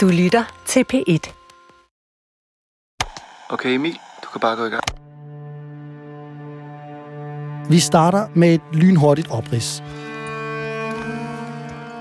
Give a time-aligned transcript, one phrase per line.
[0.00, 1.32] Du lytter til P1.
[3.50, 4.82] Okay Emil, du kan bare gå i gang.
[7.72, 9.82] Vi starter med et lynhurtigt oprids.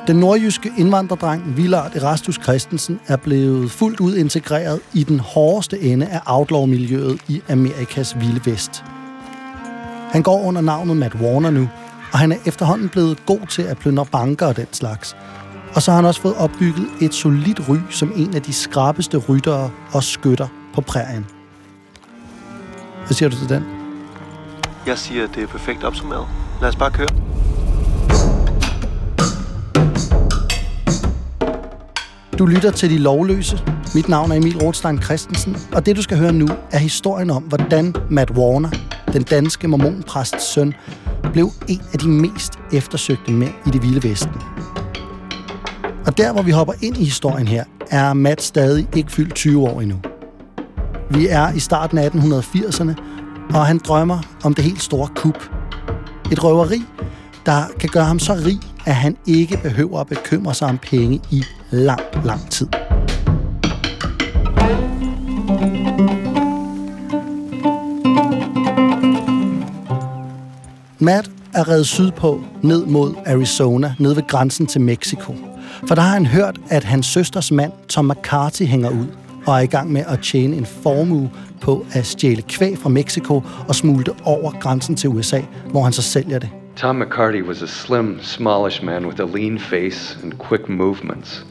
[0.08, 6.07] Den nordjyske indvandrerdreng Villard Erastus Christensen er blevet fuldt ud integreret i den hårdeste ende
[6.07, 8.84] af outlaw-miljøet i Amerikas vilde vest.
[10.11, 11.70] Han går under navnet Matt Warner nu,
[12.13, 15.16] og han er efterhånden blevet god til at plyndre banker og den slags.
[15.76, 19.18] Og så har han også fået opbygget et solidt ry som en af de skrabeste
[19.18, 21.26] ryttere og skytter på prærien.
[23.05, 23.64] Hvad siger du til den?
[24.88, 26.27] Jeg siger, at det er perfekt opsummeret.
[26.62, 27.08] Lad os bare køre.
[32.40, 33.63] Du lytter til De Lovløse.
[33.96, 37.44] Mit navn er Emil Rothstein Christensen, og det du skal høre nu er historien om,
[37.44, 38.70] hvordan Matt Warner,
[39.13, 40.74] den danske mormonpræsts søn,
[41.34, 44.32] blev en af de mest eftersøgte mænd i det vilde vesten.
[46.05, 49.67] Og der, hvor vi hopper ind i historien her, er Matt stadig ikke fyldt 20
[49.70, 49.98] år endnu.
[51.10, 52.93] Vi er i starten af 1880'erne,
[53.54, 55.49] og han drømmer om det helt store kup.
[56.32, 56.84] Et røveri,
[57.46, 61.21] der kan gøre ham så rig, at han ikke behøver at bekymre sig om penge
[61.32, 62.68] i lang, lang tid.
[71.00, 75.49] Matt er reddet sydpå, ned mod Arizona, ned ved grænsen til Mexico.
[75.88, 79.08] For der har han hørt, at hans søsters mand, Tom McCarthy, hænger ud
[79.46, 81.31] og er i gang med at tjene en formue
[81.62, 85.41] på at stjæle kvæg fra Mexico og smule det over grænsen til USA,
[85.72, 86.50] hvor han så sælger det.
[86.75, 91.46] Tom McCarty was a slim, smallish man with a lean face and quick movements.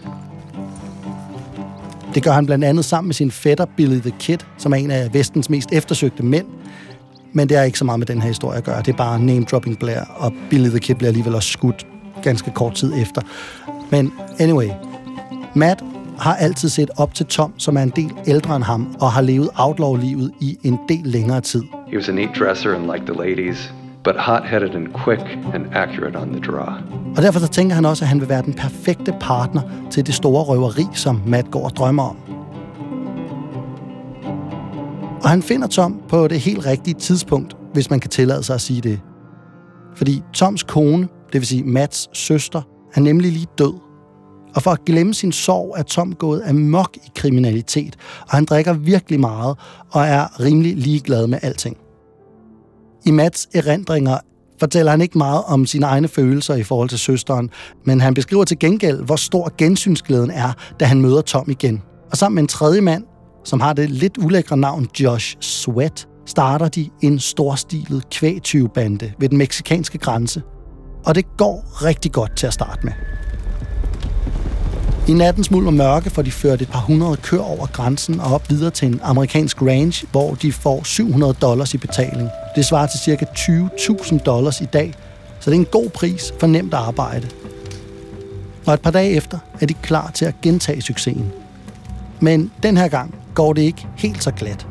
[2.14, 4.90] Det gør han blandt andet sammen med sin fætter Billy the Kid, som er en
[4.90, 6.46] af vestens mest eftersøgte mænd.
[7.32, 8.78] Men det er ikke så meget med den her historie at gøre.
[8.78, 11.86] Det er bare name-dropping Blair, og Billy the Kid bliver alligevel også skudt
[12.22, 13.22] ganske kort tid efter.
[13.90, 14.68] Men anyway,
[15.54, 15.82] Matt
[16.18, 19.22] har altid set op til Tom, som er en del ældre end ham, og har
[19.22, 21.62] levet outlaw-livet i en del længere tid.
[21.88, 23.74] He was a neat dresser and liked the ladies,
[24.04, 26.72] but hot-headed and quick and accurate on the draw.
[27.16, 30.14] Og derfor så tænker han også, at han vil være den perfekte partner til det
[30.14, 32.16] store røveri, som Matt går og drømmer om.
[35.22, 38.60] Og han finder Tom på det helt rigtige tidspunkt, hvis man kan tillade sig at
[38.60, 39.00] sige det.
[39.96, 42.62] Fordi Toms kone, det vil sige Mats søster,
[42.98, 43.74] er nemlig lige død.
[44.54, 48.72] Og for at glemme sin sorg er Tom gået amok i kriminalitet, og han drikker
[48.72, 49.56] virkelig meget
[49.90, 51.76] og er rimelig ligeglad med alting.
[53.06, 54.18] I Mats erindringer
[54.60, 57.50] fortæller han ikke meget om sine egne følelser i forhold til søsteren,
[57.84, 61.82] men han beskriver til gengæld, hvor stor gensynsglæden er, da han møder Tom igen.
[62.10, 63.04] Og sammen med en tredje mand,
[63.44, 69.38] som har det lidt ulækre navn Josh Sweat, starter de en storstilet kvægtyvebande ved den
[69.38, 70.42] meksikanske grænse.
[71.04, 72.92] Og det går rigtig godt til at starte med.
[75.08, 78.34] I nattens mulm og mørke får de ført et par hundrede kør over grænsen og
[78.34, 82.28] op videre til en amerikansk range, hvor de får 700 dollars i betaling.
[82.56, 83.26] Det svarer til ca.
[83.38, 84.94] 20.000 dollars i dag,
[85.40, 87.28] så det er en god pris for nemt arbejde.
[88.66, 91.32] Og et par dage efter er de klar til at gentage succesen.
[92.20, 94.66] Men den her gang går det ikke helt så glat.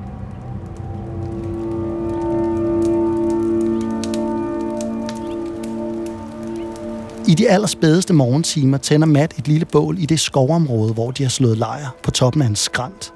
[7.28, 11.30] I de allerspædeste morgentimer tænder Matt et lille bål i det skovområde, hvor de har
[11.30, 13.14] slået lejr på toppen af en skrant.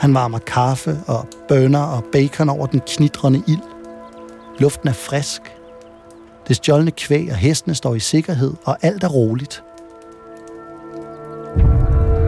[0.00, 3.62] Han varmer kaffe og bønner og bacon over den knitrende ild.
[4.58, 5.40] Luften er frisk.
[6.48, 9.62] Det stjålne kvæg og hestene står i sikkerhed, og alt er roligt.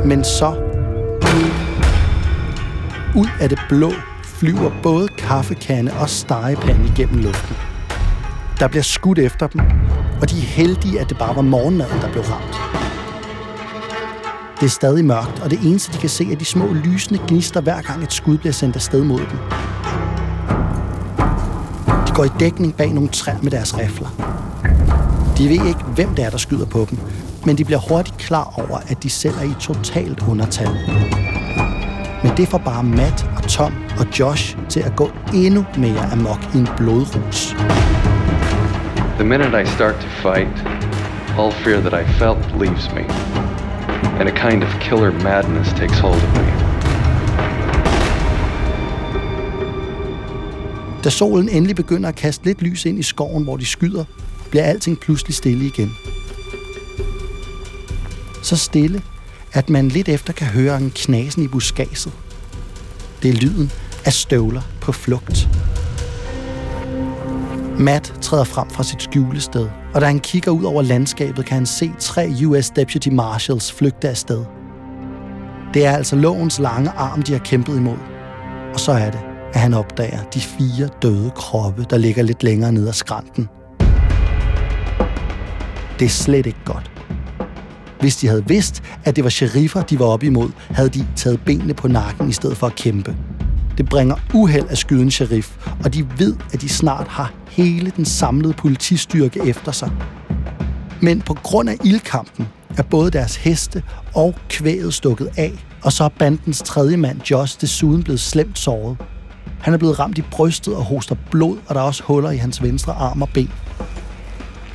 [0.04, 0.54] Men så...
[3.16, 3.92] Ud af det blå
[4.24, 7.56] flyver både kaffekande og stegepande igennem luften.
[8.58, 9.60] Der bliver skudt efter dem,
[10.20, 12.56] og de er heldige, at det bare var morgenmaden, der blev ramt.
[14.60, 17.60] Det er stadig mørkt, og det eneste, de kan se, er de små lysende gnister,
[17.60, 19.38] hver gang et skud bliver sendt afsted mod dem.
[22.06, 24.08] De går i dækning bag nogle træer med deres rifler.
[25.38, 26.98] De ved ikke, hvem det er, der skyder på dem,
[27.46, 30.70] men de bliver hurtigt klar over, at de selv er i totalt undertal.
[32.22, 36.40] Men det får bare Matt og Tom og Josh til at gå endnu mere amok
[36.54, 37.54] i en blodrus.
[39.16, 40.56] The minute I start to fight,
[41.38, 43.00] all fear that I felt leaves me,
[44.20, 46.52] and a kind of killer madness takes hold of me.
[51.04, 54.04] Da solen endelig begynder at kaste lidt lys ind i skoven, hvor de skyder,
[54.50, 55.96] bliver alting pludselig stille igen.
[58.42, 59.02] Så stille,
[59.52, 62.12] at man lidt efter kan høre en knasen i buskaget.
[63.22, 63.72] Det er lyden
[64.04, 65.48] af støvler på flugt.
[67.78, 71.66] Matt træder frem fra sit skjulested, og da han kigger ud over landskabet, kan han
[71.66, 74.44] se tre US Deputy Marshals flygte afsted.
[75.74, 77.96] Det er altså lovens lange arm, de har kæmpet imod.
[78.74, 79.20] Og så er det,
[79.54, 83.48] at han opdager de fire døde kroppe, der ligger lidt længere ned ad skrænten.
[85.98, 86.90] Det er slet ikke godt.
[88.00, 91.40] Hvis de havde vidst, at det var sheriffer, de var op imod, havde de taget
[91.44, 93.16] benene på nakken i stedet for at kæmpe.
[93.78, 97.92] Det bringer uheld at skyde en sheriff, og de ved, at de snart har hele
[97.96, 99.90] den samlede politistyrke efter sig.
[101.00, 103.82] Men på grund af ildkampen er både deres heste
[104.14, 105.52] og kvæget stukket af,
[105.82, 108.96] og så er bandens tredje mand, Josh, desuden blevet slemt såret.
[109.60, 112.36] Han er blevet ramt i brystet og hoster blod, og der er også huller i
[112.36, 113.50] hans venstre arm og ben.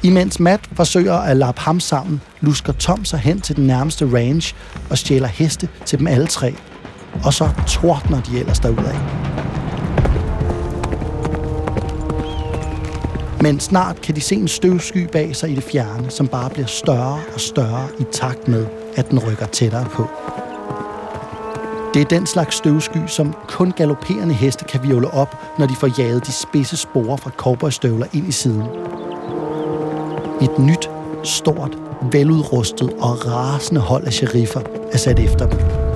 [0.03, 4.55] Imens Matt forsøger at lappe ham sammen, lusker Tom sig hen til den nærmeste range
[4.89, 6.55] og stjæler heste til dem alle tre.
[7.23, 8.95] Og så tordner de ellers derudad.
[13.41, 16.67] Men snart kan de se en støvsky bag sig i det fjerne, som bare bliver
[16.67, 18.65] større og større i takt med,
[18.95, 20.07] at den rykker tættere på.
[21.93, 26.01] Det er den slags støvsky, som kun galopperende heste kan viole op, når de får
[26.01, 28.63] jaget de spidse sporer fra cowboystøvler ind i siden.
[30.41, 30.89] Et nyt,
[31.23, 31.77] stort,
[32.11, 34.61] veludrustet og rasende hold af sheriffer
[34.91, 35.90] er sat efter dem.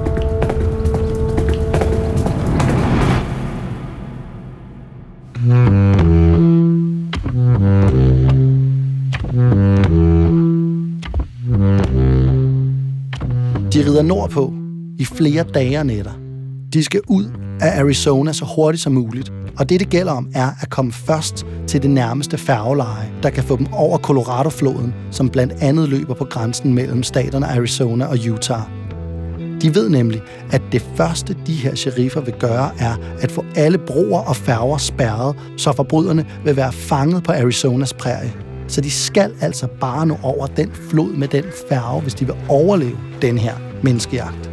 [13.95, 14.53] Rider nordpå
[15.00, 16.12] i flere dage og nætter.
[16.74, 17.25] De skal ud
[17.62, 21.45] af Arizona så hurtigt som muligt, og det, det gælder om, er at komme først
[21.68, 26.25] til det nærmeste færgeleje, der kan få dem over Colorado-floden, som blandt andet løber på
[26.25, 28.62] grænsen mellem staterne Arizona og Utah.
[29.62, 30.21] De ved nemlig,
[30.51, 34.77] at det første, de her sheriffer vil gøre, er at få alle broer og færger
[34.77, 38.33] spærret, så forbryderne vil være fanget på Arizonas prærie.
[38.68, 42.36] Så de skal altså bare nå over den flod med den færge, hvis de vil
[42.50, 44.51] overleve den her menneskejagt.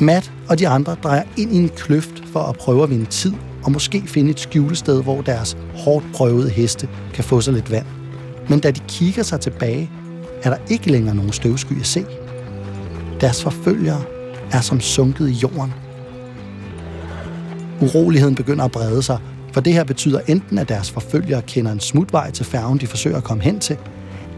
[0.00, 3.32] Matt og de andre drejer ind i en kløft for at prøve at vinde tid
[3.64, 7.86] og måske finde et skjulested, hvor deres hårdt prøvede heste kan få sig lidt vand.
[8.48, 9.90] Men da de kigger sig tilbage,
[10.42, 12.04] er der ikke længere nogen støvsky at se.
[13.20, 14.02] Deres forfølgere
[14.52, 15.72] er som sunket i jorden.
[17.80, 19.18] Uroligheden begynder at brede sig,
[19.52, 23.16] for det her betyder enten, at deres forfølgere kender en smutvej til færgen, de forsøger
[23.16, 23.76] at komme hen til,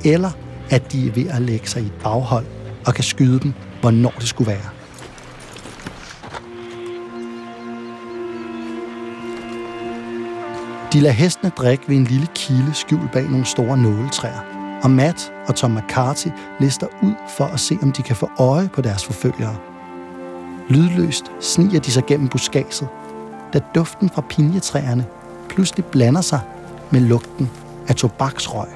[0.04, 0.30] eller
[0.70, 2.44] at de er ved at lægge sig i et baghold
[2.86, 4.70] og kan skyde dem, hvornår det skulle være.
[10.92, 14.40] De lader hestene drikke ved en lille kilde skjult bag nogle store nåletræer,
[14.82, 16.28] og Matt og Tom McCarthy
[16.60, 19.56] lister ud for at se, om de kan få øje på deres forfølgere.
[20.68, 22.88] Lydløst sniger de sig gennem buskaget,
[23.52, 25.06] da duften fra pinjetræerne
[25.48, 26.40] pludselig blander sig
[26.90, 27.50] med lugten
[27.88, 28.68] af tobaksrøg.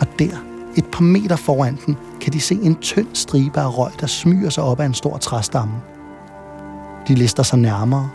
[0.00, 0.49] Og der,
[0.80, 4.50] et par meter foran den, kan de se en tynd stribe af røg, der smyger
[4.50, 5.74] sig op af en stor træstamme.
[7.08, 8.10] De lister sig nærmere,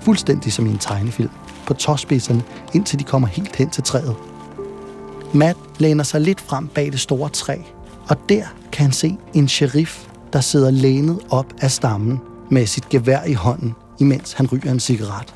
[0.00, 1.30] fuldstændig som i en tegnefilm
[1.66, 2.42] på tåspidserne,
[2.74, 4.16] indtil de kommer helt hen til træet.
[5.32, 7.56] Matt læner sig lidt frem bag det store træ,
[8.08, 12.20] og der kan han se en sheriff, der sidder lænet op af stammen
[12.50, 15.34] med sit gevær i hånden, imens han ryger en cigaret.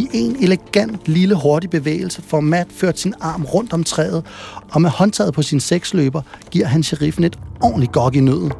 [0.00, 4.24] I en elegant, lille, hurtig bevægelse får Matt ført sin arm rundt om træet,
[4.72, 8.52] og med håndtaget på sin seksløber giver han sheriffen et ordentligt gok i nøden.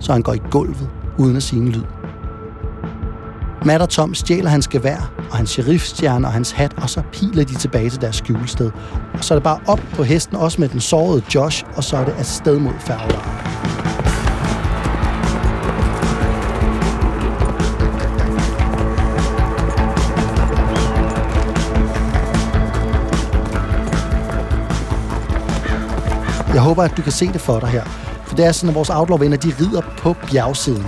[0.00, 0.88] Så han går i gulvet
[1.18, 1.82] uden at sige en lyd.
[3.64, 7.44] Matt og Tom stjæler hans gevær og hans sheriffstjerne og hans hat, og så piler
[7.44, 8.70] de tilbage til deres skjulested.
[9.14, 11.96] Og så er det bare op på hesten, også med den sårede Josh, og så
[11.96, 13.75] er det afsted mod færgelejren.
[26.56, 27.84] Jeg håber, at du kan se det for dig her.
[28.26, 30.86] For det er sådan, at vores outlaw-venner, de rider på bjergsiden.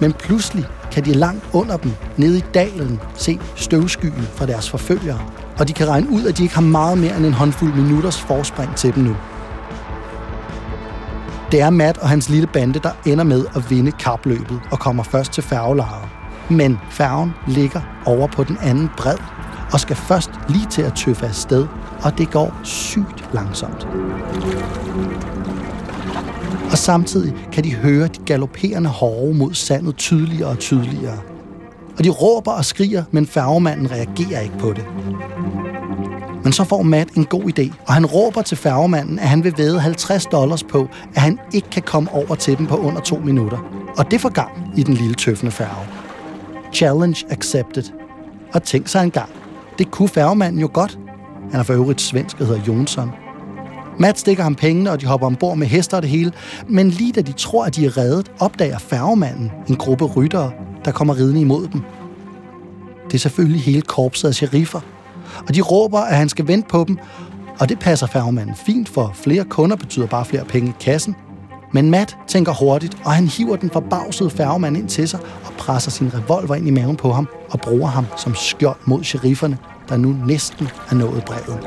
[0.00, 5.20] Men pludselig kan de langt under dem, nede i dalen, se støvskyen fra deres forfølgere.
[5.58, 8.20] Og de kan regne ud, at de ikke har meget mere end en håndfuld minutters
[8.20, 9.16] forspring til dem nu.
[11.52, 15.02] Det er Matt og hans lille bande, der ender med at vinde kapløbet og kommer
[15.02, 16.08] først til færgelejret.
[16.50, 19.18] Men færgen ligger over på den anden bred
[19.72, 21.66] og skal først lige til at tøffe afsted,
[22.02, 23.86] og det går sygt langsomt.
[26.70, 31.18] Og samtidig kan de høre de galopperende hårde mod sandet tydeligere og tydeligere.
[31.98, 34.84] Og de råber og skriger, men færgemanden reagerer ikke på det.
[36.44, 39.54] Men så får Matt en god idé, og han råber til færgemanden, at han vil
[39.58, 43.16] væde 50 dollars på, at han ikke kan komme over til dem på under to
[43.16, 43.58] minutter.
[43.98, 45.88] Og det får gang i den lille tøffende færge.
[46.74, 47.84] Challenge accepted.
[48.54, 49.39] Og tænk sig en gang.
[49.78, 50.98] Det kunne færgemanden jo godt.
[51.50, 53.10] Han er for øvrigt svensk og hedder Jonsson.
[53.98, 56.32] Matt stikker ham pengene, og de hopper ombord med hester og det hele.
[56.68, 60.52] Men lige da de tror, at de er reddet, opdager færgemanden en gruppe ryttere,
[60.84, 61.82] der kommer ridende imod dem.
[63.06, 64.80] Det er selvfølgelig hele korpset af sheriffer.
[65.48, 66.98] Og de råber, at han skal vente på dem,
[67.58, 71.16] og det passer færgemanden fint, for flere kunder betyder bare flere penge i kassen.
[71.72, 75.90] Men Matt tænker hurtigt, og han hiver den forbavsede færgemand ind til sig og presser
[75.90, 79.58] sin revolver ind i maven på ham og bruger ham som skjold mod sherifferne,
[79.88, 81.58] der nu næsten er nået brevet.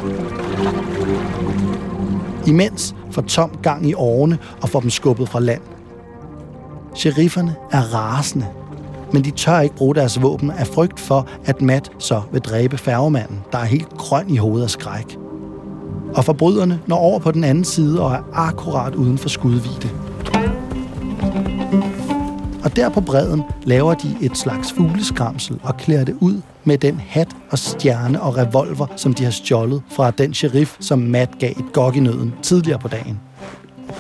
[2.48, 5.62] Imens får Tom gang i årene og får dem skubbet fra land.
[6.96, 8.48] Sherifferne er rasende,
[9.14, 12.78] men de tør ikke bruge deres våben af frygt for, at Matt så vil dræbe
[12.78, 15.18] færgemanden, der er helt grøn i hovedet af skræk.
[16.16, 19.90] Og forbryderne når over på den anden side og er akkurat uden for skudvide.
[22.64, 27.02] Og der på bredden laver de et slags fugleskramsel og klæder det ud med den
[27.08, 31.52] hat og stjerne og revolver, som de har stjålet fra den sheriff, som Matt gav
[31.52, 33.20] et gok i nøden tidligere på dagen.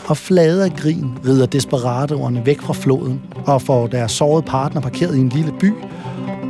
[0.07, 5.15] Og flade af grin rider desperadoerne væk fra floden og får deres sårede partner parkeret
[5.15, 5.73] i en lille by,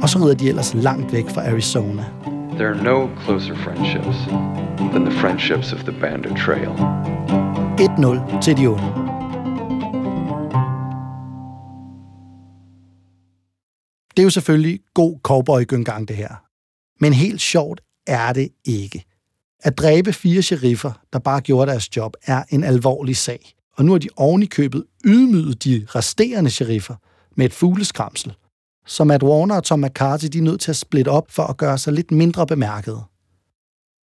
[0.02, 2.04] og så rider de ellers langt væk fra Arizona.
[2.58, 4.18] There are no closer friendships
[4.94, 6.72] than the friendships of the Bandit Trail.
[7.80, 9.14] 1-0 til de onde.
[14.12, 16.44] Det er jo selvfølgelig god cowboy gang det her.
[17.00, 19.04] Men helt sjovt er det ikke.
[19.64, 23.54] At dræbe fire sheriffer, der bare gjorde deres job, er en alvorlig sag.
[23.78, 26.96] Og nu har de oven i købet ydmyget de resterende sheriffer
[27.36, 28.34] med et fugleskramsel.
[28.86, 31.58] Så Matt Warner og Tom McCarthy de er nødt til at splitte op for at
[31.58, 33.04] gøre sig lidt mindre bemærket.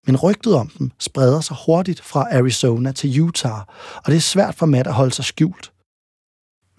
[0.07, 3.60] Men rygtet om dem spreder sig hurtigt fra Arizona til Utah,
[3.96, 5.72] og det er svært for Matt at holde sig skjult.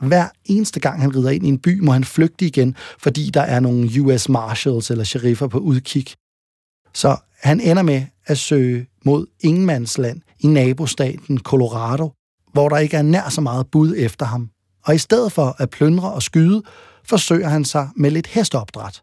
[0.01, 3.41] Hver eneste gang han rider ind i en by, må han flygte igen, fordi der
[3.41, 6.07] er nogle US Marshals eller sheriffer på udkig.
[6.95, 12.13] Så han ender med at søge mod ingenmandsland i nabostaten Colorado,
[12.53, 14.51] hvor der ikke er nær så meget bud efter ham.
[14.85, 16.63] Og i stedet for at plyndre og skyde,
[17.09, 19.03] forsøger han sig med lidt hesteopdræt.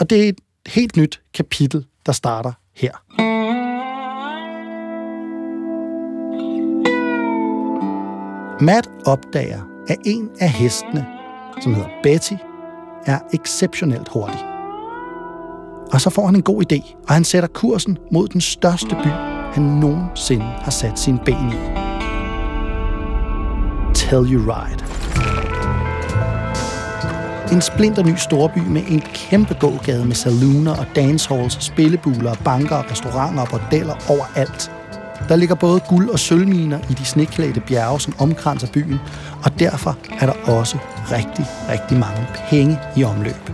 [0.00, 2.92] Og det er et helt nyt kapitel, der starter her.
[8.64, 11.06] Matt opdager, at en af hestene,
[11.62, 12.34] som hedder Betty,
[13.06, 14.40] er exceptionelt hurtig.
[15.92, 19.08] Og så får han en god idé, og han sætter kursen mod den største by,
[19.52, 21.56] han nogensinde har sat sin ben i.
[23.94, 25.35] Telluride.
[27.52, 33.42] En splinter ny storby med en kæmpe gågade med salooner og dancehalls, spillebuler, banker, restauranter
[33.42, 34.70] og bordeller overalt.
[35.28, 38.98] Der ligger både guld- og sølvminer i de sneklædte bjerge, som omkranser byen,
[39.44, 40.78] og derfor er der også
[41.10, 43.50] rigtig, rigtig mange penge i omløb.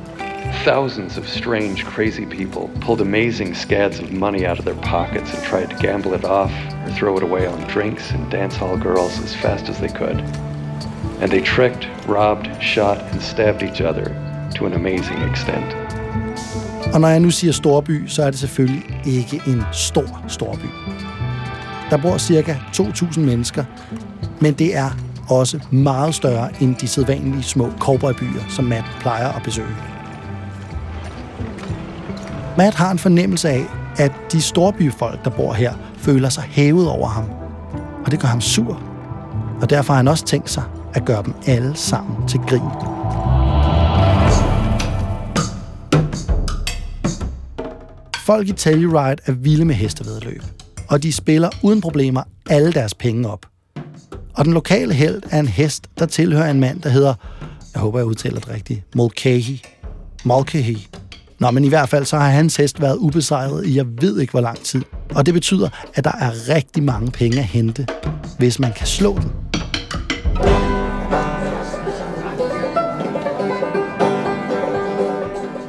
[0.65, 5.43] Thousands of strange, crazy people pulled amazing scads of money out of their pockets and
[5.51, 6.53] tried to gamble it off
[6.87, 10.52] or throw it away on drinks and dance hall girls as fast as they could.
[11.23, 14.05] And they tricked, robbed, shot and stabbed each other
[14.57, 15.77] to an amazing extent.
[16.95, 20.67] Og når jeg nu siger storby, så er det selvfølgelig ikke en stor storby.
[21.91, 23.65] Der bor cirka 2.000 mennesker,
[24.41, 24.91] men det er
[25.29, 29.77] også meget større end de sædvanlige små cowboybyer, som Matt plejer at besøge.
[32.57, 33.65] Matt har en fornemmelse af,
[33.97, 37.25] at de storbyfolk, der bor her, føler sig hævet over ham.
[38.05, 38.83] Og det gør ham sur.
[39.61, 40.63] Og derfor har han også tænkt sig
[40.95, 42.61] at gøre dem alle sammen til grin.
[48.27, 50.43] Folk i Telluride er vilde med hestevedløb,
[50.89, 53.47] og de spiller uden problemer alle deres penge op.
[54.35, 57.15] Og den lokale held er en hest, der tilhører en mand, der hedder,
[57.75, 59.59] jeg håber, jeg udtaler det rigtigt, Mulcahy.
[60.25, 60.77] Mulcahy.
[61.39, 64.31] Nå, men i hvert fald så har hans hest været ubesejret i jeg ved ikke
[64.31, 64.83] hvor lang tid.
[65.15, 67.87] Og det betyder, at der er rigtig mange penge at hente,
[68.39, 69.52] hvis man kan slå den.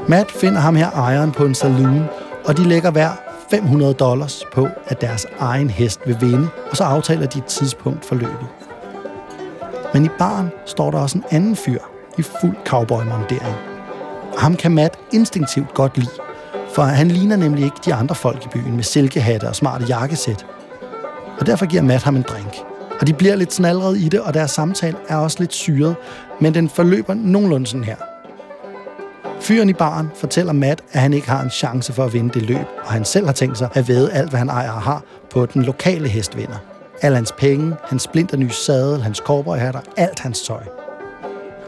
[0.07, 2.05] Matt finder ham her ejeren på en saloon,
[2.45, 3.09] og de lægger hver
[3.49, 8.05] 500 dollars på, at deres egen hest vil vinde, og så aftaler de et tidspunkt
[8.05, 8.47] for løbet.
[9.93, 11.79] Men i baren står der også en anden fyr
[12.17, 13.55] i fuld cowboy-mondering.
[14.37, 16.09] Ham kan Matt instinktivt godt lide,
[16.73, 20.45] for han ligner nemlig ikke de andre folk i byen med silkehatte og smarte jakkesæt.
[21.39, 22.55] Og derfor giver Matt ham en drink.
[23.01, 25.95] Og de bliver lidt snalrede i det, og deres samtale er også lidt syret,
[26.39, 27.95] men den forløber nogenlunde sådan her.
[29.43, 32.41] Fyren i baren fortæller Matt, at han ikke har en chance for at vinde det
[32.41, 35.03] løb, og han selv har tænkt sig at væde alt, hvad han ejer og har,
[35.31, 36.57] på den lokale hestvinder.
[37.01, 40.63] Al hans penge, hans splinterny sadel, hans cowboyhatter, alt hans tøj.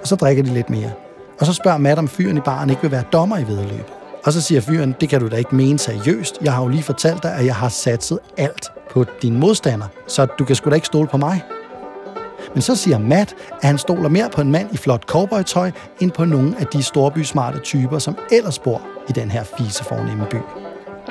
[0.02, 0.92] Og så drikker de lidt mere.
[1.40, 3.86] Og så spørger Matt, om fyren i baren ikke vil være dommer i vedløbet.
[4.26, 6.38] Og så siger fyren, det kan du da ikke mene seriøst.
[6.42, 10.26] Jeg har jo lige fortalt dig, at jeg har satset alt på din modstander, så
[10.26, 11.44] du kan sgu da ikke stole på mig.
[12.54, 16.12] Men så siger Matt, at han stoler mere på en mand i flot cowboytøj, end
[16.12, 20.36] på nogle af de storbysmarte typer, som ellers bor i den her fisefornemme by.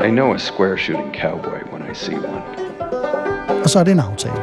[0.07, 2.43] I know a square shooting cowboy when I see one.
[3.63, 4.35] Og så er det en aftale.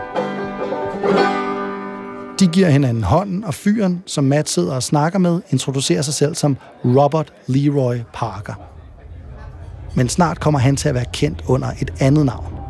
[2.39, 6.35] De giver hinanden hånden, og fyren, som Matt sidder og snakker med, introducerer sig selv
[6.35, 8.53] som Robert Leroy Parker.
[9.95, 12.60] Men snart kommer han til at være kendt under et andet navn.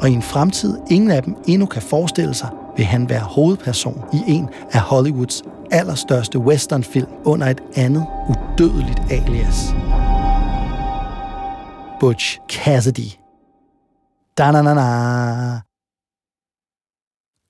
[0.00, 4.04] Og i en fremtid, ingen af dem endnu kan forestille sig, vil han være hovedperson
[4.12, 9.74] i en af Hollywoods allerstørste westernfilm under et andet udødeligt alias.
[12.00, 13.10] Butch Cassidy.
[14.38, 15.60] da na na na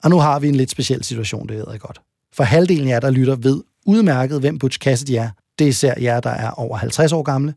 [0.02, 2.00] Og nu har vi en lidt speciel situation, det ved jeg godt.
[2.32, 5.30] For halvdelen af jer, der lytter, ved udmærket, hvem Butch Cassidy er.
[5.58, 7.54] Det er især jer, der er over 50 år gamle.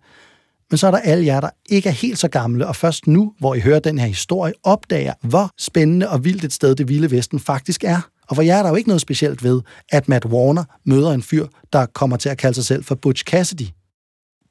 [0.74, 3.34] Men så er der alle jer, der ikke er helt så gamle, og først nu,
[3.40, 7.12] hvor I hører den her historie, opdager, hvor spændende og vildt et sted det vilde
[7.12, 8.10] vesten faktisk er.
[8.28, 9.62] Og for jer er der jo ikke noget specielt ved,
[9.92, 13.24] at Matt Warner møder en fyr, der kommer til at kalde sig selv for Butch
[13.24, 13.68] Cassidy.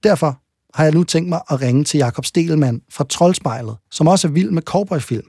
[0.02, 0.38] Derfor
[0.74, 4.32] har jeg nu tænkt mig at ringe til Jakob Stelmann fra Troldspejlet, som også er
[4.32, 5.26] vild med cowboyfilm.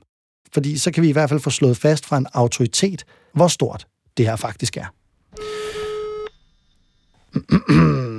[0.53, 3.87] Fordi så kan vi i hvert fald få slået fast fra en autoritet, hvor stort
[4.17, 4.93] det her faktisk er.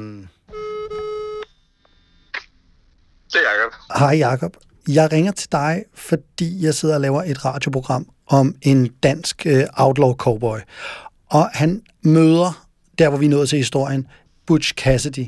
[3.34, 3.72] Det er Jacob.
[3.98, 4.56] Hej Jakob.
[4.88, 9.84] Jeg ringer til dig, fordi jeg sidder og laver et radioprogram om en dansk uh,
[9.84, 10.58] outlaw cowboy.
[11.30, 12.66] Og han møder,
[12.98, 14.08] der hvor vi nået til historien,
[14.46, 15.26] Butch Cassidy.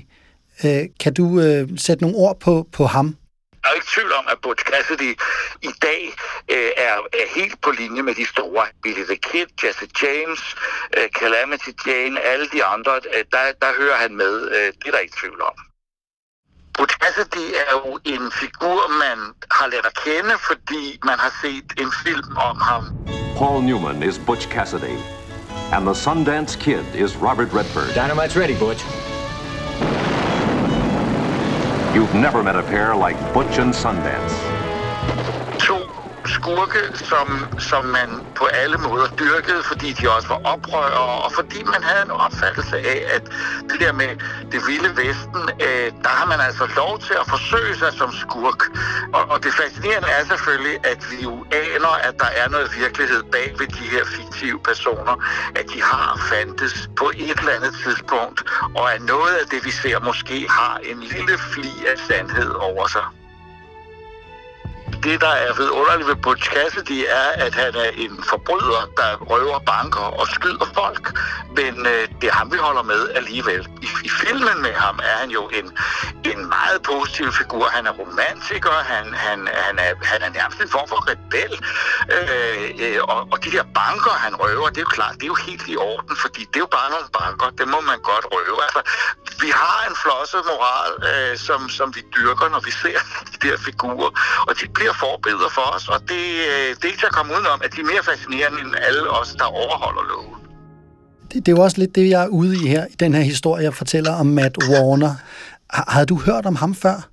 [0.65, 0.71] Uh,
[1.01, 3.17] kan du uh, sætte nogle ord på, på ham?
[3.63, 5.13] Jeg er ikke tvivl om, at Butch Cassidy
[5.63, 6.03] i dag
[6.55, 8.67] øh, er, er helt på linje med de store.
[8.83, 10.43] Billy the Kid, Jesse James,
[10.97, 14.35] øh, Calamity Jane, alle de andre, øh, der, der hører han med.
[14.57, 15.57] Øh, det er der ikke tvivl om.
[16.79, 19.19] Butch Cassidy er jo en figur, man
[19.51, 22.85] har lært at kende, fordi man har set en film om ham.
[23.39, 24.99] Paul Newman is Butch Cassidy,
[25.73, 27.95] and the Sundance Kid is Robert Redford.
[27.95, 28.83] Dynamite's ready, Butch.
[31.95, 34.56] You've never met a pair like Butch and Sundance.
[36.47, 36.83] Skurke,
[37.13, 37.29] som,
[37.59, 42.03] som man på alle måder dyrkede, fordi de også var oprørere, og fordi man havde
[42.05, 43.23] en opfattelse af, at
[43.71, 44.11] det der med
[44.53, 48.61] det vilde vesten, øh, der har man altså lov til at forsøge sig som skurk.
[49.17, 53.23] Og, og det fascinerende er selvfølgelig, at vi jo aner, at der er noget virkelighed
[53.35, 55.15] bag ved de her fiktive personer,
[55.61, 58.39] at de har fandtes på et eller andet tidspunkt,
[58.79, 62.87] og at noget af det, vi ser, måske har en lille fli af sandhed over
[62.87, 63.07] sig
[65.07, 69.59] det, der er vidunderligt ved Butch Cassidy, er, at han er en forbryder, der røver
[69.59, 71.05] banker og skyder folk.
[71.59, 73.69] Men øh, det er ham, vi holder med alligevel.
[73.83, 75.67] I, I filmen med ham er han jo en,
[76.33, 77.65] en meget positiv figur.
[77.77, 81.53] Han er romantiker, han, han, han, er, han er nærmest en form for rebel.
[82.17, 85.33] Øh, øh, og, og de der banker, han røver, det er jo klart, det er
[85.35, 88.27] jo helt i orden, fordi det er jo bare nogle banker, det må man godt
[88.35, 88.59] røve.
[88.67, 88.81] Altså,
[89.43, 92.99] vi har en flosset moral, øh, som, som vi dyrker, når vi ser
[93.33, 94.11] de der figurer,
[94.49, 97.33] og de bliver forbilleder for os, og det, øh, det er ikke til at komme
[97.35, 100.41] udenom, at de er mere fascinerende end alle os, der overholder loven.
[101.29, 103.23] Det, det er jo også lidt det, jeg er ude i her, i den her
[103.23, 105.15] historie, jeg fortæller om Matt Warner.
[105.71, 107.09] Har, havde du hørt om ham før?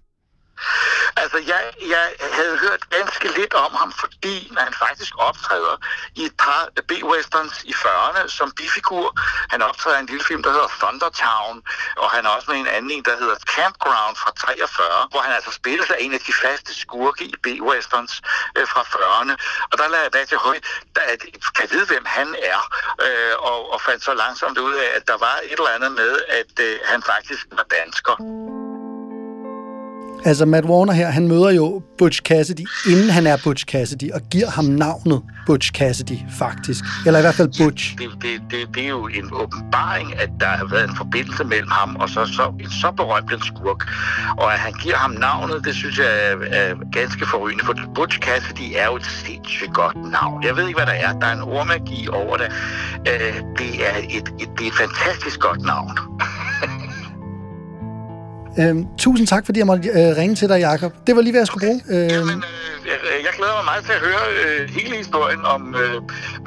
[1.15, 1.63] Altså, jeg,
[1.95, 5.75] jeg havde hørt ganske lidt om ham, fordi han faktisk optræder
[6.15, 9.19] i et par B-westerns i 40'erne som bifigur.
[9.49, 11.63] Han optræder i en lille film, der hedder Thundertown,
[11.97, 15.33] og han er også med en anden en, der hedder Campground fra 43, hvor han
[15.33, 18.21] altså spiller sig en af de faste skurke i B-westerns
[18.57, 19.33] øh, fra 40'erne.
[19.71, 20.57] Og der lader jeg bag til høj,
[20.95, 21.21] at
[21.55, 22.61] kan vide, hvem han er,
[23.05, 26.21] øh, og, og fandt så langsomt ud af, at der var et eller andet med,
[26.39, 28.15] at øh, han faktisk var dansker.
[30.25, 34.21] Altså, Matt Warner her, han møder jo Butch Cassidy, inden han er Butch Cassidy, og
[34.31, 36.83] giver ham navnet Butch Cassidy, faktisk.
[37.05, 37.97] Eller i hvert fald Butch.
[37.97, 41.67] Det, det, det, det er jo en åbenbaring, at der har været en forbindelse mellem
[41.71, 43.81] ham og så, så en så berømt en skurk.
[44.37, 48.19] Og at han giver ham navnet, det synes jeg er, er ganske forrygende, for Butch
[48.19, 50.43] Cassidy er jo et sindssygt godt navn.
[50.43, 51.19] Jeg ved ikke, hvad der er.
[51.19, 52.49] Der er en ordmagi over det.
[53.07, 55.97] Øh, det, er et, et, det er et fantastisk godt navn.
[58.59, 60.91] Øhm, tusind tak, fordi jeg måtte øh, ringe til dig, Jakob.
[61.07, 61.81] Det var lige, hvad jeg skulle bruge.
[61.89, 62.43] Øhm, Jamen,
[62.91, 66.01] øh, jeg, glæder mig meget til at høre øh, hele historien om øh,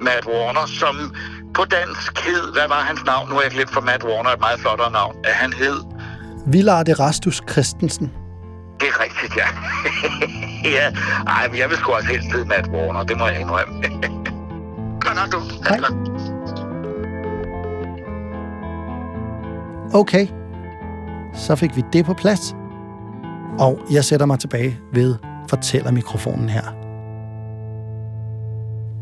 [0.06, 0.94] Matt Warner, som
[1.54, 3.28] på dansk hed, hvad var hans navn?
[3.28, 5.14] Nu har jeg glemt for Matt Warner, et meget flottere navn.
[5.24, 5.78] At han hed...
[6.46, 8.12] Villarde Rastus Christensen.
[8.80, 9.48] Det er rigtigt, ja.
[10.78, 10.86] ja,
[11.26, 13.74] ej, men jeg vil sgu også helst hedde Matt Warner, det må jeg indrømme.
[15.04, 15.40] Godt nok, du.
[15.68, 15.78] Hej.
[19.94, 20.26] Okay
[21.36, 22.54] så fik vi det på plads.
[23.58, 25.14] Og jeg sætter mig tilbage ved
[25.48, 26.62] fortællermikrofonen her.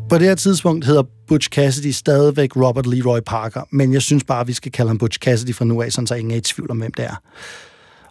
[0.09, 4.41] På det her tidspunkt hedder Butch Cassidy stadigvæk Robert Leroy Parker, men jeg synes bare,
[4.41, 6.71] at vi skal kalde ham Butch Cassidy fra nu af, så ingen er i tvivl
[6.71, 7.21] om, hvem det er.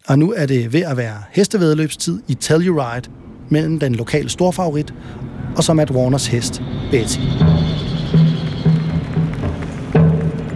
[0.08, 3.10] Og nu er det ved at være hestevedløbstid i Telluride
[3.48, 4.94] mellem den lokale storfavorit
[5.56, 7.20] og så Matt Warners hest, Betty.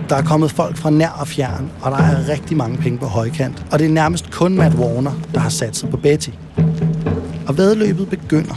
[0.08, 3.06] Der er kommet folk fra nær og fjern, og der er rigtig mange penge på
[3.06, 3.66] højkant.
[3.72, 6.30] Og det er nærmest kun Matt Warner, der har sat sig på Betty.
[7.48, 8.54] Og vedløbet begynder.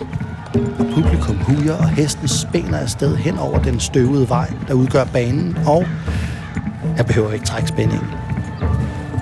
[0.79, 5.57] Og publikum huger, og hesten spænder afsted hen over den støvede vej, der udgør banen,
[5.67, 5.85] og
[6.97, 8.07] jeg behøver ikke trække spændingen.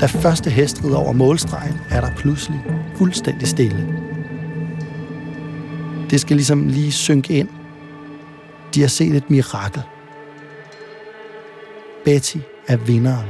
[0.01, 2.59] Da første hest rider over målstregen, er der pludselig
[2.95, 3.87] fuldstændig stille.
[6.09, 7.49] Det skal ligesom lige synke ind.
[8.75, 9.81] De har set et mirakel.
[12.09, 13.27] Betty er vinderen.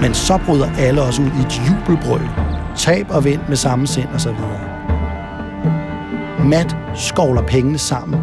[0.00, 2.28] Men så bryder alle os ud i et jubelbrøl.
[2.76, 4.60] Tab og vind med samme sind og så videre.
[6.48, 8.20] Matt skovler pengene sammen.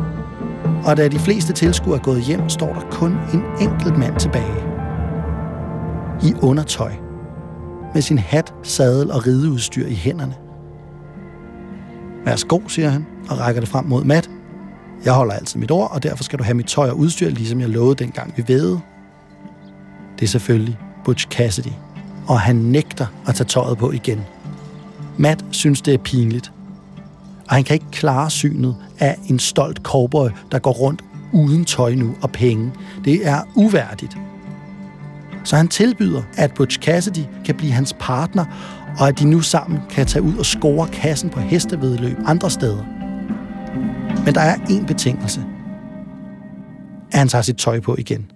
[0.86, 4.64] Og da de fleste tilskuere er gået hjem, står der kun en enkelt mand tilbage.
[6.24, 6.92] I undertøj.
[7.94, 10.36] Med sin hat, sadel og rideudstyr i hænderne.
[12.26, 14.30] Værsgo, siger han, og rækker det frem mod Matt.
[15.06, 17.62] Jeg holder altid mit ord, og derfor skal du have mit tøj og udstyr, ligesom
[17.62, 18.78] jeg lovede dengang vi ved.
[20.20, 21.72] Det er selvfølgelig Butch Cassidy,
[22.28, 24.22] og han nægter at tage tøjet på igen.
[25.18, 26.52] Matt synes, det er pinligt,
[27.50, 31.02] og han kan ikke klare synet af en stolt cowboy, der går rundt
[31.34, 32.72] uden tøj nu og penge.
[33.06, 34.18] Det er uværdigt.
[35.44, 38.46] Så han tilbyder, at Butch Cassidy kan blive hans partner,
[39.00, 43.01] og at de nu sammen kan tage ud og score kassen på hestevedløb andre steder.
[44.26, 45.42] Men der er én betingelse.
[47.12, 48.32] At han tager sit tøj på igen.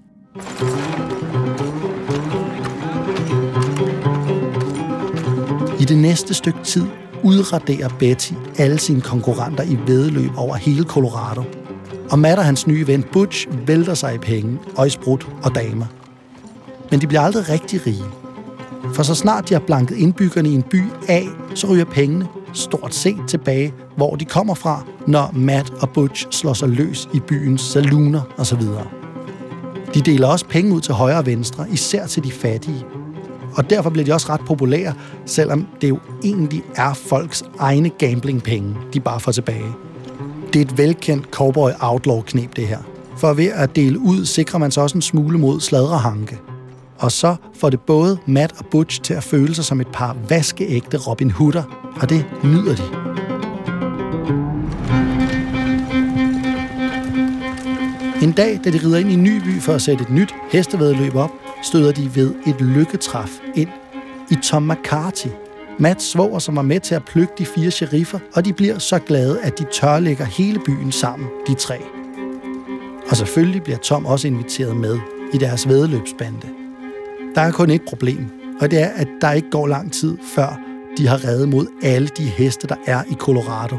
[5.79, 6.85] I det næste stykke tid
[7.23, 11.43] udraderer Betty alle sine konkurrenter i vedløb over hele Colorado.
[12.11, 15.55] Og Matt og hans nye ven Butch vælter sig i penge, og i sprut og
[15.55, 15.85] damer.
[16.91, 18.03] Men de bliver aldrig rigtig rige.
[18.93, 22.95] For så snart de har blanket indbyggerne i en by af, så ryger pengene stort
[22.95, 27.61] set tilbage, hvor de kommer fra, når Matt og Butch slår sig løs i byens
[27.61, 28.61] saluner osv.
[29.93, 32.85] De deler også penge ud til højre og venstre, især til de fattige.
[33.55, 34.93] Og derfor bliver de også ret populære,
[35.25, 39.71] selvom det jo egentlig er folks egne gamblingpenge, de bare får tilbage.
[40.53, 42.79] Det er et velkendt cowboy outlaw knep det her.
[43.17, 46.39] For ved at dele ud, sikrer man sig også en smule mod sladrehanke.
[46.97, 50.17] Og så får det både Matt og Butch til at føle sig som et par
[50.29, 51.63] vaskeægte Robin Hooder,
[52.01, 53.04] og det nyder de.
[58.25, 61.31] En dag, da de rider ind i Nyby for at sætte et nyt hestevedløb op,
[61.63, 63.69] støder de ved et lykketræf ind
[64.31, 65.27] i Tom McCarthy.
[65.79, 68.99] Matt svoger, som var med til at plukke de fire sheriffer, og de bliver så
[68.99, 71.77] glade, at de tørlægger hele byen sammen, de tre.
[73.09, 74.99] Og selvfølgelig bliver Tom også inviteret med
[75.33, 76.47] i deres vedløbsbande.
[77.35, 78.29] Der er kun et problem,
[78.61, 80.59] og det er, at der ikke går lang tid, før
[80.97, 83.77] de har reddet mod alle de heste, der er i Colorado.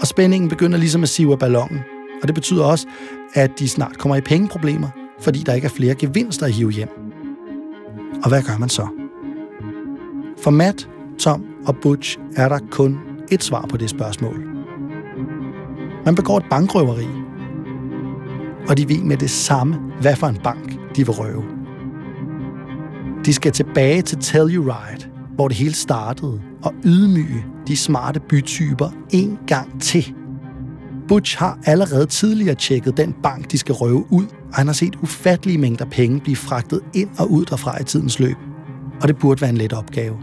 [0.00, 1.80] Og spændingen begynder ligesom at sive af ballonen,
[2.24, 2.86] og det betyder også,
[3.34, 4.88] at de snart kommer i pengeproblemer,
[5.20, 6.88] fordi der ikke er flere gevinster at hive hjem.
[8.22, 8.86] Og hvad gør man så?
[10.42, 12.98] For Matt, Tom og Butch er der kun
[13.30, 14.40] et svar på det spørgsmål.
[16.04, 17.06] Man begår et bankrøveri,
[18.68, 21.44] og de ved med det samme, hvad for en bank de vil røve.
[23.24, 29.38] De skal tilbage til Telluride, hvor det hele startede, og ydmyge de smarte bytyper en
[29.46, 30.14] gang til.
[31.08, 34.96] Butch har allerede tidligere tjekket den bank, de skal røve ud, og han har set
[35.02, 38.36] ufattelige mængder penge blive fragtet ind og ud derfra i tidens løb.
[39.02, 40.16] Og det burde være en let opgave.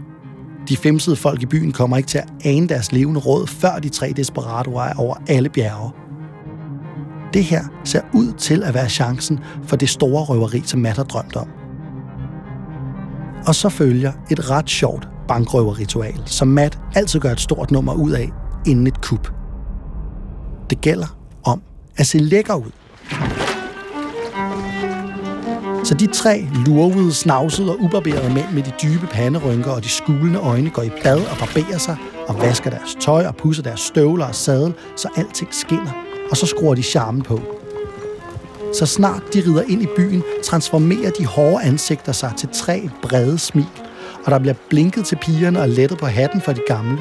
[0.68, 3.88] De femsede folk i byen kommer ikke til at ane deres levende råd, før de
[3.88, 5.90] tre desperadoer er over alle bjerge.
[7.34, 11.04] Det her ser ud til at være chancen for det store røveri, som Matt har
[11.04, 11.48] drømt om.
[13.46, 18.10] Og så følger et ret sjovt bankrøverritual, som Matt altid gør et stort nummer ud
[18.10, 18.28] af
[18.66, 19.41] inden et kup.
[20.72, 21.62] Det gælder om
[21.96, 22.70] at se lækker ud.
[25.84, 30.38] Så de tre lurvede, snavsede og ubarberede mænd med de dybe panderynker og de skulende
[30.38, 31.96] øjne går i bad og barberer sig
[32.28, 35.92] og vasker deres tøj og pusser deres støvler og sadel, så alting skinner.
[36.30, 37.40] Og så skruer de charmen på.
[38.74, 43.38] Så snart de rider ind i byen, transformerer de hårde ansigter sig til tre brede
[43.38, 43.66] smil,
[44.24, 46.98] og der bliver blinket til pigerne og lettet på hatten for de gamle.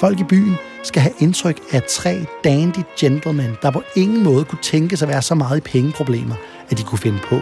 [0.00, 4.62] Folk i byen skal have indtryk af tre dandy gentlemen, der på ingen måde kunne
[4.62, 6.34] tænke sig at være så meget i pengeproblemer,
[6.70, 7.40] at de kunne finde på.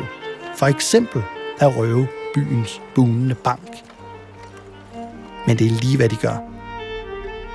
[0.57, 1.23] For eksempel
[1.59, 3.71] at røve byens bunende bank.
[5.47, 6.37] Men det er lige, hvad de gør.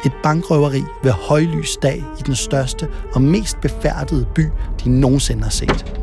[0.05, 4.45] Et bankrøveri ved højlys dag i den største og mest befærdede by,
[4.83, 6.01] de nogensinde har set.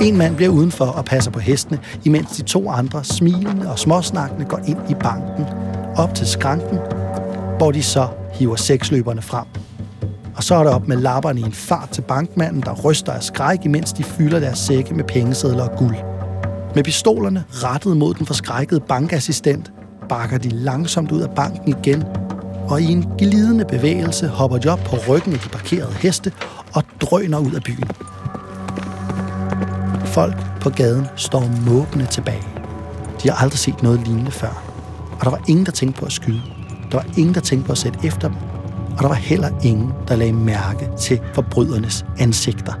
[0.00, 4.44] En mand bliver udenfor og passer på hestene, imens de to andre, smilende og småsnakkende,
[4.44, 5.44] går ind i banken,
[5.96, 6.78] op til skranken,
[7.56, 9.46] hvor de så hiver seksløberne frem.
[10.36, 13.22] Og så er der op med lapperne i en fart til bankmanden, der ryster af
[13.22, 15.96] skræk, imens de fylder deres sække med pengesedler og guld.
[16.74, 19.72] Med pistolerne rettet mod den forskrækkede bankassistent,
[20.08, 22.04] bakker de langsomt ud af banken igen,
[22.68, 26.32] og i en glidende bevægelse hopper de op på ryggen af de parkerede heste
[26.72, 27.88] og drøner ud af byen.
[30.18, 32.42] Folk på gaden står måbende tilbage.
[33.22, 34.62] De har aldrig set noget lignende før.
[35.18, 36.42] Og der var ingen, der tænkte på at skyde.
[36.90, 38.36] Der var ingen, der tænkte på at sætte efter dem.
[38.96, 42.72] Og der var heller ingen, der lagde mærke til forbrydernes ansigter.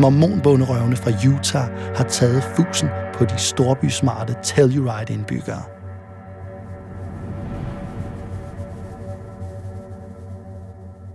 [0.00, 5.62] Mormonbonderøvene fra Utah har taget fusen på de storbysmarte Telluride-indbyggere.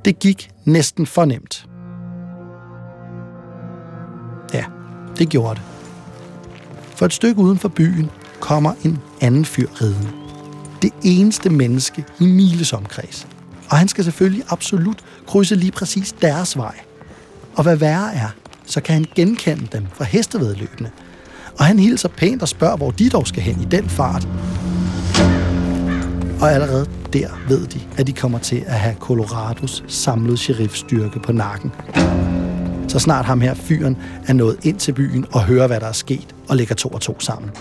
[0.06, 1.69] Det gik næsten fornemt.
[5.20, 5.64] Det gjorde det.
[6.96, 10.10] For et stykke uden for byen kommer en anden fyr ridende.
[10.82, 13.28] Det eneste menneske i miles omkreds.
[13.70, 16.76] Og han skal selvfølgelig absolut krydse lige præcis deres vej.
[17.56, 18.30] Og hvad værre er,
[18.66, 20.92] så kan han genkende dem fra hestevedløbene.
[21.60, 24.28] Og han hilser pænt og spørger, hvor de dog skal hen i den fart.
[26.42, 31.32] Og allerede der ved de, at de kommer til at have Colorados samlede sheriffstyrke på
[31.32, 31.72] nakken.
[32.90, 33.98] Så snart ham her fyren
[34.28, 37.02] er nået ind til byen og hører, hvad der er sket, og lægger to og
[37.02, 37.52] to sammen.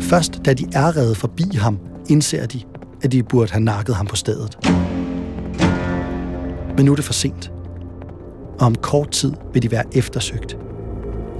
[0.00, 2.60] Først da de er reddet forbi ham, indser de,
[3.02, 4.58] at de burde have nakket ham på stedet.
[6.76, 7.52] Men nu er det for sent.
[8.58, 10.56] Og om kort tid vil de være eftersøgt.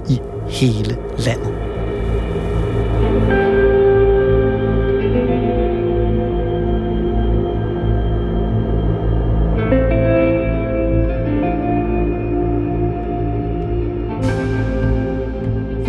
[0.08, 1.54] I hele landet.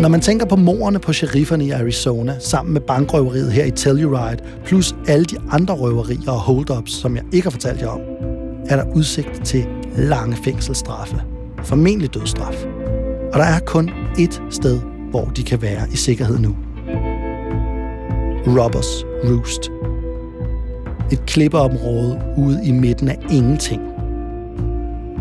[0.06, 4.38] Når man tænker på morerne på sherifferne i Arizona, sammen med bankrøveriet her i Telluride,
[4.66, 8.00] plus alle de andre røverier og holdups, som jeg ikke har fortalt jer om,
[8.70, 9.66] er der udsigt til
[9.98, 11.22] lange fængselsstraffe.
[11.64, 12.66] Formentlig dødsstraf.
[13.34, 16.56] Og der er kun ét sted, hvor de kan være i sikkerhed nu.
[18.48, 19.72] Robbers Roost.
[21.12, 23.82] Et klippeområde ude i midten af ingenting.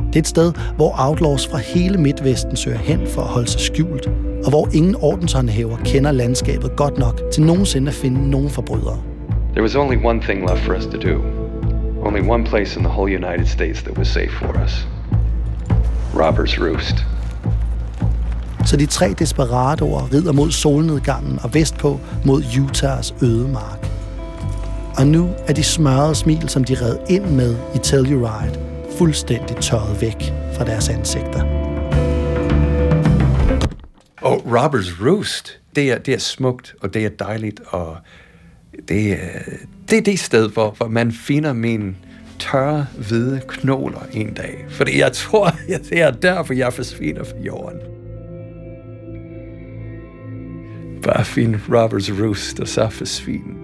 [0.06, 3.60] Det er et sted, hvor outlaws fra hele Midtvesten søger hen for at holde sig
[3.60, 4.08] skjult,
[4.44, 8.98] og hvor ingen ordenshåndhæver kender landskabet godt nok til nogensinde at finde nogen forbrydere.
[9.52, 11.22] There was only one thing left for us to do.
[12.02, 14.88] Only one place in the whole United States that was safe for us.
[16.14, 17.06] Robbers Roost.
[18.66, 23.90] Så de tre desperadoer rider mod solnedgangen og vestpå mod Utahs ødemark.
[24.98, 28.60] Og nu er de smørrede smil, som de red ind med i Telluride,
[28.98, 31.53] fuldstændig tørret væk fra deres ansigter.
[34.24, 37.96] Og Robbers Roost, det er, det er smukt, og det er dejligt, og
[38.88, 39.40] det er
[39.90, 41.96] det, er det sted, hvor, hvor man finder min
[42.38, 44.64] tørre, hvide knogler en dag.
[44.68, 47.80] Fordi jeg tror, at det er derfor, jeg forsvinder fra jorden.
[51.02, 53.63] Bare find Robbers Roost, og så forsvinde.